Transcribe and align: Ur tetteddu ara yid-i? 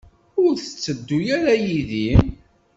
Ur 0.43 0.51
tetteddu 0.63 1.19
ara 1.35 1.53
yid-i? 1.65 2.09